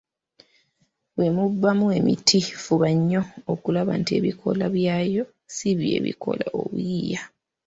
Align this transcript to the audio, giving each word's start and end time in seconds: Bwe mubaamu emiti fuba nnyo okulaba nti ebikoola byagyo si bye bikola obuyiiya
Bwe 1.15 1.27
mubaamu 1.35 1.85
emiti 1.99 2.37
fuba 2.63 2.87
nnyo 2.97 3.21
okulaba 3.53 3.91
nti 4.01 4.11
ebikoola 4.19 4.65
byagyo 4.75 5.23
si 5.55 5.69
bye 5.77 5.97
bikola 6.05 6.45
obuyiiya 6.59 7.21